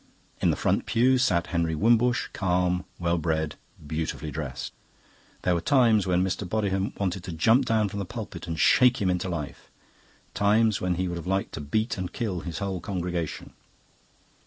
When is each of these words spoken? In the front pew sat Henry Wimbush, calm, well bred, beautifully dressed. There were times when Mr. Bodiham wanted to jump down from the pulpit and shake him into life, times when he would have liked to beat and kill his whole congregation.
In 0.41 0.49
the 0.49 0.55
front 0.55 0.87
pew 0.87 1.19
sat 1.19 1.45
Henry 1.53 1.75
Wimbush, 1.75 2.29
calm, 2.33 2.85
well 2.97 3.19
bred, 3.19 3.55
beautifully 3.85 4.31
dressed. 4.31 4.73
There 5.43 5.53
were 5.53 5.61
times 5.61 6.07
when 6.07 6.23
Mr. 6.23 6.43
Bodiham 6.43 6.95
wanted 6.99 7.23
to 7.25 7.31
jump 7.31 7.65
down 7.65 7.87
from 7.87 7.99
the 7.99 8.05
pulpit 8.05 8.47
and 8.47 8.59
shake 8.59 8.99
him 8.99 9.11
into 9.11 9.29
life, 9.29 9.69
times 10.33 10.81
when 10.81 10.95
he 10.95 11.07
would 11.07 11.17
have 11.17 11.27
liked 11.27 11.51
to 11.51 11.61
beat 11.61 11.99
and 11.99 12.11
kill 12.11 12.39
his 12.39 12.57
whole 12.57 12.81
congregation. 12.81 13.53